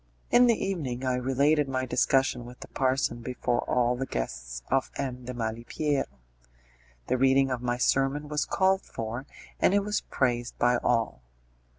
In 0.31 0.47
the 0.47 0.55
evening 0.59 1.05
I 1.05 1.13
related 1.13 1.69
my 1.69 1.85
discussion 1.85 2.43
with 2.43 2.61
the 2.61 2.67
parson 2.69 3.21
before 3.21 3.59
all 3.69 3.95
the 3.95 4.07
guests 4.07 4.63
of 4.71 4.89
M. 4.95 5.25
de 5.25 5.31
Malipiero. 5.35 6.07
The 7.05 7.19
reading 7.19 7.51
of 7.51 7.61
my 7.61 7.77
sermon 7.77 8.27
was 8.27 8.43
called 8.45 8.81
for, 8.81 9.27
and 9.59 9.75
it 9.75 9.83
was 9.83 10.01
praised 10.01 10.57
by 10.57 10.77
all. 10.77 11.21